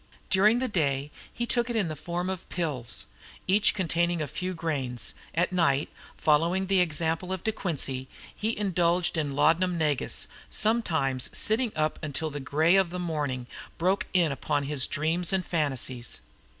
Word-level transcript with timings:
During 0.31 0.57
the 0.57 0.67
day 0.67 1.11
he 1.31 1.45
took 1.45 1.69
it 1.69 1.75
in 1.75 1.87
the 1.87 1.95
form 1.95 2.27
of 2.27 2.49
pills, 2.49 3.05
each 3.45 3.75
containing 3.75 4.19
a 4.19 4.27
few 4.27 4.55
grains; 4.55 5.13
at 5.35 5.53
night, 5.53 5.89
following 6.17 6.65
the 6.65 6.79
example 6.79 7.31
of 7.31 7.43
De 7.43 7.51
Quincey, 7.51 8.07
he 8.35 8.57
indulged 8.57 9.15
in 9.15 9.35
laudanum 9.35 9.77
negus, 9.77 10.27
sometimes 10.49 11.29
sitting 11.37 11.71
up 11.75 11.99
until 12.01 12.31
the 12.31 12.39
grey 12.39 12.75
of 12.77 12.89
the 12.89 12.97
morning 12.97 13.45
broke 13.77 14.07
in 14.11 14.31
upon 14.31 14.63
his 14.63 14.87
dreams 14.87 15.31
and 15.31 15.45
fantasies. 15.45 16.21